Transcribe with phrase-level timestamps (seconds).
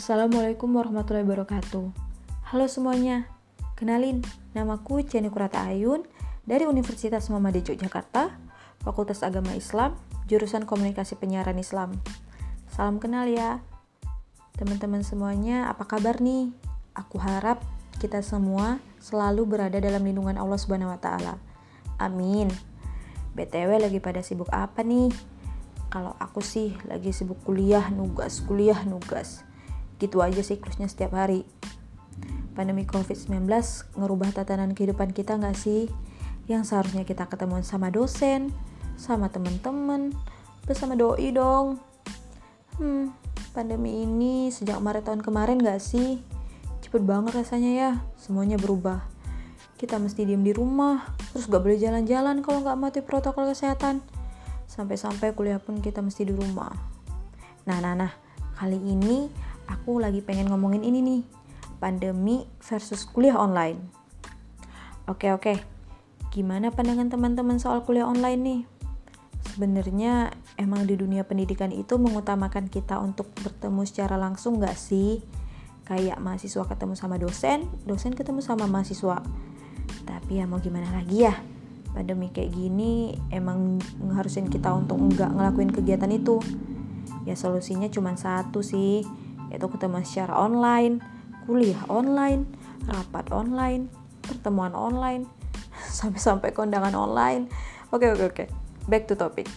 [0.00, 1.92] Assalamualaikum warahmatullahi wabarakatuh.
[2.48, 3.28] Halo semuanya,
[3.76, 4.24] kenalin,
[4.56, 6.08] namaku Jenny Kurata Ayun
[6.48, 8.32] dari Universitas Muhammadiyah Yogyakarta,
[8.80, 12.00] Fakultas Agama Islam, jurusan Komunikasi Penyiaran Islam.
[12.72, 13.60] Salam kenal ya.
[14.56, 16.48] Teman-teman semuanya, apa kabar nih?
[16.96, 17.60] Aku harap
[18.00, 21.36] kita semua selalu berada dalam lindungan Allah Subhanahu wa taala.
[22.00, 22.48] Amin.
[23.36, 25.12] BTW lagi pada sibuk apa nih?
[25.92, 29.49] Kalau aku sih lagi sibuk kuliah, nugas, kuliah, nugas
[30.00, 31.44] gitu aja siklusnya setiap hari.
[32.56, 33.46] Pandemi covid-19
[33.94, 35.92] ngerubah tatanan kehidupan kita nggak sih?
[36.48, 38.50] Yang seharusnya kita ketemu sama dosen
[38.96, 40.16] sama teman-teman
[40.64, 41.78] bersama doi dong.
[42.80, 46.22] Hmm pandemi ini sejak Maret tahun kemarin nggak sih?
[46.80, 49.02] Cepet banget rasanya ya semuanya berubah.
[49.76, 54.04] Kita mesti diem di rumah terus gak boleh jalan-jalan kalau nggak mati protokol kesehatan.
[54.70, 56.70] Sampai-sampai kuliah pun kita mesti di rumah.
[57.66, 58.12] Nah nah nah
[58.60, 59.26] kali ini
[59.70, 61.22] aku lagi pengen ngomongin ini nih,
[61.78, 63.78] pandemi versus kuliah online.
[65.06, 65.54] Oke oke,
[66.34, 68.60] gimana pandangan teman-teman soal kuliah online nih?
[69.50, 75.24] Sebenarnya emang di dunia pendidikan itu mengutamakan kita untuk bertemu secara langsung gak sih?
[75.88, 79.18] Kayak mahasiswa ketemu sama dosen, dosen ketemu sama mahasiswa.
[80.06, 81.34] Tapi ya mau gimana lagi ya?
[81.90, 86.38] Pandemi kayak gini emang ngeharusin kita untuk nggak ngelakuin kegiatan itu.
[87.26, 89.02] Ya solusinya cuma satu sih,
[89.50, 91.02] yaitu ketemu secara online,
[91.44, 92.46] kuliah online,
[92.86, 93.90] rapat online,
[94.22, 95.26] pertemuan online,
[95.98, 97.50] sampai-sampai kondangan online.
[97.90, 98.44] Oke oke oke,
[98.86, 99.50] back to topic.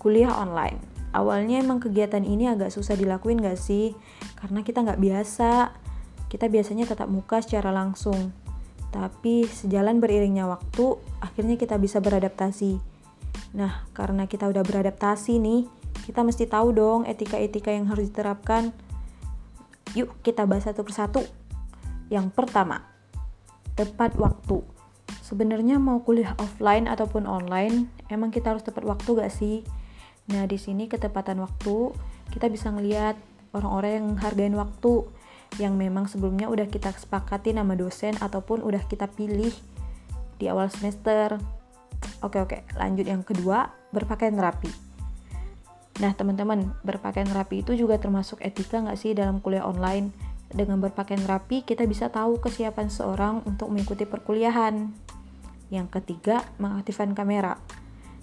[0.00, 0.80] Kuliah online.
[1.14, 3.94] Awalnya emang kegiatan ini agak susah dilakuin gak sih?
[4.34, 5.70] Karena kita nggak biasa.
[6.26, 8.34] Kita biasanya tetap muka secara langsung.
[8.90, 12.82] Tapi sejalan beriringnya waktu, akhirnya kita bisa beradaptasi.
[13.54, 15.70] Nah, karena kita udah beradaptasi nih,
[16.02, 18.74] kita mesti tahu dong etika-etika yang harus diterapkan
[19.94, 21.22] Yuk kita bahas satu persatu.
[22.10, 22.84] Yang pertama,
[23.78, 24.62] tepat waktu.
[25.24, 29.64] Sebenarnya mau kuliah offline ataupun online, emang kita harus tepat waktu gak sih?
[30.28, 31.92] Nah, di sini ketepatan waktu,
[32.28, 33.16] kita bisa ngeliat
[33.56, 35.06] orang-orang yang hargain waktu
[35.62, 39.54] yang memang sebelumnya udah kita sepakati nama dosen ataupun udah kita pilih
[40.36, 41.38] di awal semester.
[42.20, 44.83] Oke oke, lanjut yang kedua, berpakaian rapi.
[46.02, 50.10] Nah, teman-teman, berpakaian rapi itu juga termasuk etika nggak sih dalam kuliah online?
[50.50, 54.90] Dengan berpakaian rapi, kita bisa tahu kesiapan seorang untuk mengikuti perkuliahan.
[55.70, 57.62] Yang ketiga, mengaktifkan kamera.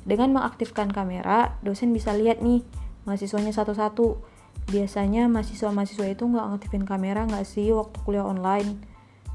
[0.03, 2.59] Dengan mengaktifkan kamera, dosen bisa lihat nih
[3.07, 4.19] mahasiswanya satu-satu.
[4.67, 8.83] Biasanya mahasiswa-mahasiswa itu nggak ngaktifin kamera nggak sih waktu kuliah online?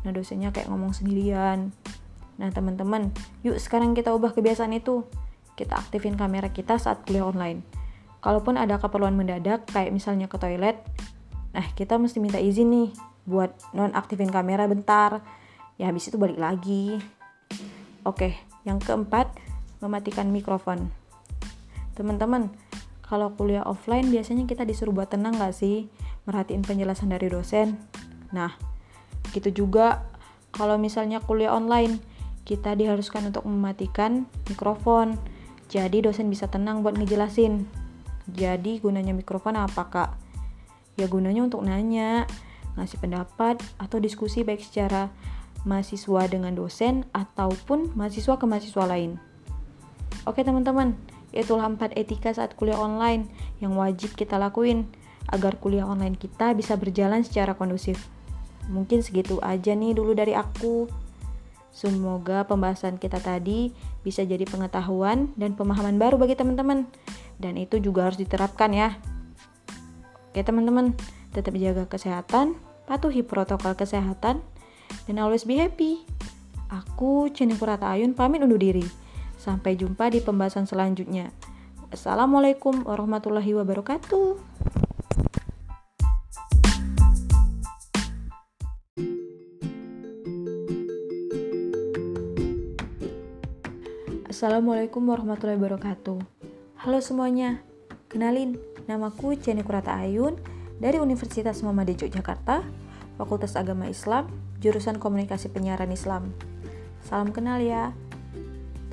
[0.05, 1.73] Nah, dosennya kayak ngomong sendirian.
[2.37, 5.09] Nah, teman-teman, yuk sekarang kita ubah kebiasaan itu.
[5.57, 7.86] Kita aktifin kamera kita saat kuliah online
[8.27, 10.83] kalaupun ada keperluan mendadak kayak misalnya ke toilet
[11.55, 12.91] nah kita mesti minta izin nih
[13.27, 15.21] buat non aktifin kamera bentar.
[15.77, 16.97] Ya habis itu balik lagi.
[18.07, 19.29] Oke yang keempat
[19.83, 20.89] mematikan mikrofon.
[21.99, 22.55] Teman-teman
[23.03, 25.91] kalau kuliah offline biasanya kita disuruh buat tenang gak sih?
[26.25, 27.77] Merhatiin penjelasan dari dosen.
[28.31, 28.55] Nah
[29.35, 30.07] gitu juga
[30.55, 31.99] kalau misalnya kuliah online
[32.47, 35.19] kita diharuskan untuk mematikan mikrofon.
[35.67, 37.86] Jadi dosen bisa tenang buat ngejelasin
[38.27, 40.11] jadi gunanya mikrofon apa kak?
[40.99, 42.27] Ya gunanya untuk nanya,
[42.75, 45.13] ngasih pendapat, atau diskusi baik secara
[45.67, 49.19] mahasiswa dengan dosen ataupun mahasiswa ke mahasiswa lain.
[50.27, 50.99] Oke teman-teman,
[51.31, 53.31] itulah empat etika saat kuliah online
[53.63, 54.91] yang wajib kita lakuin
[55.31, 58.11] agar kuliah online kita bisa berjalan secara kondusif.
[58.67, 60.91] Mungkin segitu aja nih dulu dari aku.
[61.77, 63.69] Semoga pembahasan kita tadi
[64.01, 66.89] bisa jadi pengetahuan dan pemahaman baru bagi teman-teman
[67.37, 68.97] dan itu juga harus diterapkan ya.
[70.33, 70.93] Oke teman-teman,
[71.33, 74.41] tetap jaga kesehatan, patuhi protokol kesehatan,
[75.09, 76.05] dan always be happy.
[76.67, 78.85] Aku Cenipurata Ayun pamit undur diri.
[79.39, 81.31] Sampai jumpa di pembahasan selanjutnya.
[81.95, 84.43] Assalamualaikum warahmatullahi wabarakatuh.
[94.27, 96.36] Assalamualaikum warahmatullahi wabarakatuh.
[96.87, 97.67] Halo semuanya,
[98.07, 100.39] kenalin, namaku Jenny Kurata Ayun
[100.79, 102.63] dari Universitas Muhammadiyah Yogyakarta,
[103.19, 104.31] Fakultas Agama Islam,
[104.63, 106.31] jurusan Komunikasi Penyiaran Islam.
[107.03, 107.91] Salam kenal ya.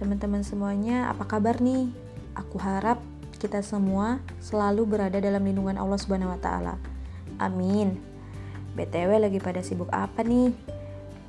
[0.02, 1.94] Teman-teman semuanya, apa kabar nih?
[2.34, 2.98] Aku harap
[3.38, 6.82] kita semua selalu berada dalam lindungan Allah Subhanahu wa taala.
[7.38, 8.02] Amin.
[8.74, 10.50] BTW lagi pada sibuk apa nih?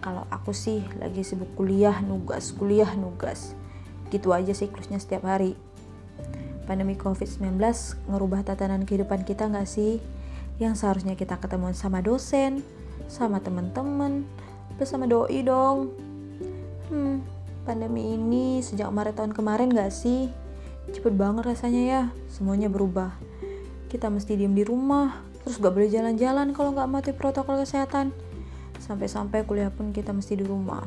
[0.01, 3.53] Kalau aku sih lagi sibuk kuliah, nugas, kuliah, nugas.
[4.09, 5.74] Gitu aja siklusnya setiap hari
[6.65, 7.61] pandemi COVID-19
[8.09, 10.01] ngerubah tatanan kehidupan kita nggak sih?
[10.63, 12.63] yang seharusnya kita ketemu sama dosen,
[13.11, 14.23] sama teman-teman,
[14.79, 15.91] bersama doi dong.
[16.91, 17.27] Hmm,
[17.67, 20.31] pandemi ini sejak Maret tahun kemarin gak sih?
[20.93, 23.17] Cepet banget rasanya ya, semuanya berubah.
[23.91, 28.15] Kita mesti diem di rumah, terus gak boleh jalan-jalan kalau gak mati protokol kesehatan.
[28.79, 30.85] Sampai-sampai kuliah pun kita mesti di rumah.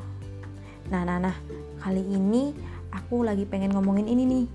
[0.87, 1.35] Nah, nah, nah,
[1.83, 2.55] kali ini
[2.93, 4.45] aku lagi pengen ngomongin ini nih,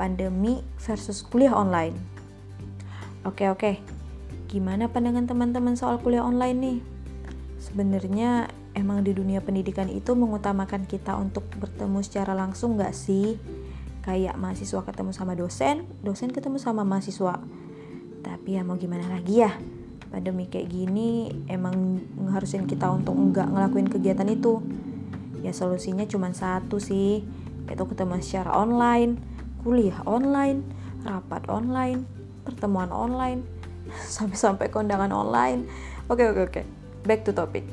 [0.00, 1.96] pandemi versus kuliah online.
[3.24, 3.76] Oke, oke,
[4.50, 6.78] Gimana pandangan teman-teman soal kuliah online nih?
[7.62, 13.38] Sebenarnya emang di dunia pendidikan itu mengutamakan kita untuk bertemu secara langsung gak sih?
[14.02, 17.38] Kayak mahasiswa ketemu sama dosen, dosen ketemu sama mahasiswa.
[18.26, 19.54] Tapi ya mau gimana lagi ya?
[20.10, 24.66] Pandemi kayak gini emang ngeharusin kita untuk nggak ngelakuin kegiatan itu.
[25.46, 27.22] Ya solusinya cuma satu sih,
[27.70, 29.22] yaitu ketemu secara online,
[29.60, 30.64] kuliah online,
[31.04, 32.04] rapat online,
[32.44, 33.44] pertemuan online,
[34.16, 35.68] sampai-sampai kondangan online.
[36.10, 36.62] Oke oke oke.
[37.06, 37.64] Back to topic.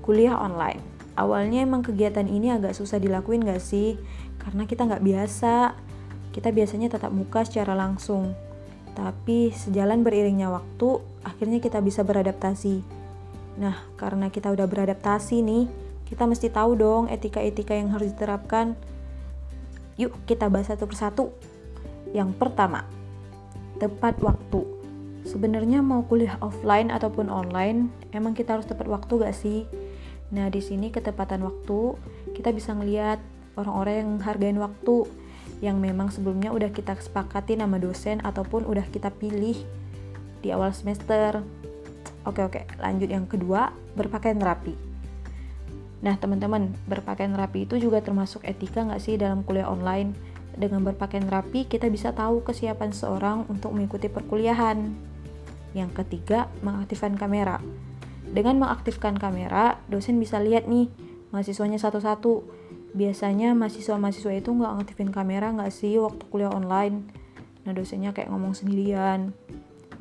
[0.00, 0.80] Kuliah online.
[1.18, 4.00] Awalnya emang kegiatan ini agak susah dilakuin gak sih?
[4.40, 5.76] Karena kita nggak biasa.
[6.32, 8.32] Kita biasanya tetap muka secara langsung.
[8.96, 12.80] Tapi sejalan beriringnya waktu, akhirnya kita bisa beradaptasi.
[13.60, 15.64] Nah, karena kita udah beradaptasi nih,
[16.08, 18.74] kita mesti tahu dong etika-etika yang harus diterapkan.
[20.00, 21.28] Yuk, kita bahas satu persatu.
[22.16, 22.88] Yang pertama,
[23.76, 24.80] tepat waktu
[25.20, 29.68] Sebenarnya mau kuliah offline ataupun online, emang kita harus tepat waktu gak sih?
[30.32, 31.98] Nah, di sini ketepatan waktu,
[32.32, 33.20] kita bisa ngeliat
[33.58, 35.04] orang-orang yang hargain waktu
[35.60, 39.60] yang memang sebelumnya udah kita sepakati nama dosen ataupun udah kita pilih
[40.40, 41.44] di awal semester.
[42.24, 44.89] Oke oke, lanjut yang kedua, berpakaian rapi.
[46.00, 50.16] Nah teman-teman, berpakaian rapi itu juga termasuk etika nggak sih dalam kuliah online?
[50.56, 54.92] Dengan berpakaian rapi, kita bisa tahu kesiapan seorang untuk mengikuti perkuliahan.
[55.76, 57.62] Yang ketiga, mengaktifkan kamera.
[58.30, 60.90] Dengan mengaktifkan kamera, dosen bisa lihat nih
[61.30, 62.42] mahasiswanya satu-satu.
[62.90, 67.06] Biasanya mahasiswa-mahasiswa itu nggak ngaktifin kamera nggak sih waktu kuliah online.
[67.62, 69.30] Nah dosennya kayak ngomong sendirian.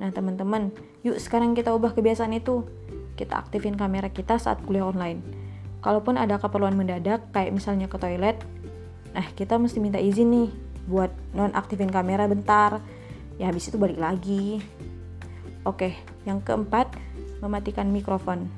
[0.02, 0.74] Nah teman-teman,
[1.06, 2.66] yuk sekarang kita ubah kebiasaan itu.
[3.13, 5.39] Kita aktifin kamera kita saat kuliah online.
[5.80, 8.36] Kalaupun ada keperluan mendadak, kayak misalnya ke toilet,
[9.16, 10.50] nah kita mesti minta izin nih
[10.92, 12.84] buat non aktifin kamera bentar.
[13.40, 14.60] Ya habis itu balik lagi.
[15.64, 15.96] Oke,
[16.28, 16.92] yang keempat,
[17.40, 18.52] mematikan mikrofon.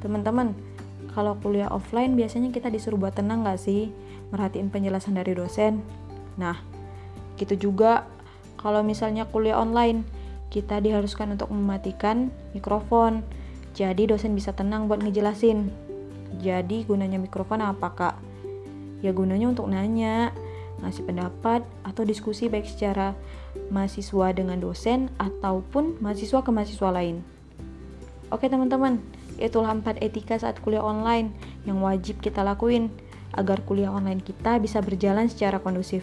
[0.00, 0.56] Teman-teman,
[1.12, 3.92] kalau kuliah offline biasanya kita disuruh buat tenang gak sih?
[4.32, 5.84] Merhatiin penjelasan dari dosen.
[6.40, 6.56] Nah,
[7.36, 8.08] gitu juga
[8.56, 10.08] kalau misalnya kuliah online,
[10.48, 13.20] kita diharuskan untuk mematikan mikrofon.
[13.76, 15.68] Jadi dosen bisa tenang buat ngejelasin.
[16.40, 18.16] Jadi gunanya mikrofon apa kak?
[19.04, 20.32] Ya gunanya untuk nanya,
[20.80, 23.12] ngasih pendapat, atau diskusi baik secara
[23.68, 27.20] mahasiswa dengan dosen ataupun mahasiswa ke mahasiswa lain.
[28.32, 28.98] Oke teman-teman,
[29.38, 31.30] itulah empat etika saat kuliah online
[31.68, 32.90] yang wajib kita lakuin
[33.34, 36.02] agar kuliah online kita bisa berjalan secara kondusif.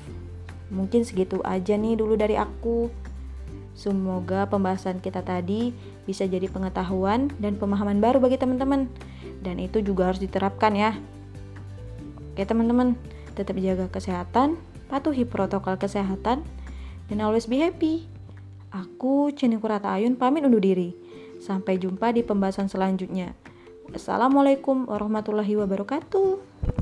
[0.72, 2.88] Mungkin segitu aja nih dulu dari aku.
[3.76, 5.76] Semoga pembahasan kita tadi
[6.08, 8.88] bisa jadi pengetahuan dan pemahaman baru bagi teman-teman.
[9.42, 10.96] Dan itu juga harus diterapkan ya.
[12.32, 12.96] Oke teman-teman,
[13.34, 14.56] tetap jaga kesehatan,
[14.88, 16.46] patuhi protokol kesehatan,
[17.10, 18.08] dan always be happy.
[18.72, 20.96] Aku Cini Kurata Ayun pamit undur diri.
[21.42, 23.36] Sampai jumpa di pembahasan selanjutnya.
[23.92, 26.81] Assalamualaikum warahmatullahi wabarakatuh.